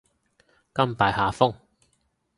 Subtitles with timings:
[0.73, 1.53] 甘拜下風